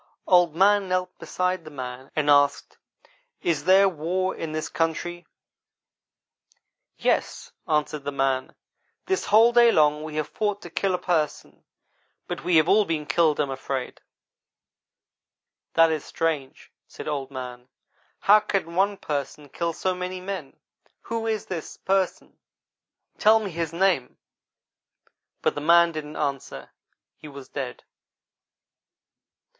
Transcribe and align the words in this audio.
Old 0.25 0.55
man 0.55 0.89
knelt 0.89 1.15
beside 1.19 1.63
the 1.63 1.69
man 1.69 2.09
and 2.15 2.27
asked: 2.27 2.75
'Is 3.43 3.65
there 3.65 3.87
war 3.87 4.35
in 4.35 4.51
this 4.51 4.67
country?' 4.67 5.27
"'Yes,' 6.97 7.51
answered 7.67 8.03
the 8.03 8.11
man. 8.11 8.55
'This 9.05 9.25
whole 9.27 9.51
day 9.53 9.71
long 9.71 10.01
we 10.03 10.15
have 10.15 10.27
fought 10.27 10.59
to 10.63 10.71
kill 10.71 10.95
a 10.95 10.97
Person, 10.97 11.63
but 12.27 12.43
we 12.43 12.55
have 12.55 12.67
all 12.67 12.83
been 12.83 13.05
killed, 13.05 13.39
I 13.39 13.43
am 13.43 13.51
afraid.' 13.51 14.01
"'That 15.75 15.91
is 15.91 16.03
strange,' 16.03 16.71
said 16.87 17.07
Old 17.07 17.29
man; 17.29 17.67
'how 18.21 18.39
can 18.39 18.73
one 18.73 18.97
Person 18.97 19.49
kill 19.49 19.71
so 19.71 19.93
many 19.93 20.19
men? 20.19 20.59
Who 21.01 21.27
is 21.27 21.45
this 21.45 21.77
Person, 21.77 22.39
tell 23.19 23.39
me 23.39 23.51
his 23.51 23.71
name!' 23.71 24.17
but 25.43 25.53
the 25.53 25.61
man 25.61 25.91
didn't 25.91 26.15
answer 26.17 26.71
he 27.17 27.27
was 27.27 27.49
dead. 27.49 27.83